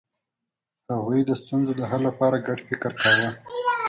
هغوی 0.95 1.19
د 1.25 1.31
ستونزو 1.41 1.71
د 1.77 1.81
حل 1.89 2.01
لپاره 2.09 2.43
ګډ 2.47 2.59
فکر 2.69 2.91
کاوه. 3.01 3.29